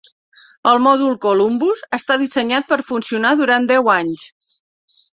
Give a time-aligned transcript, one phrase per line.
[0.71, 4.29] El mòdul Columbus està dissenyat per funcionar durant deu anys.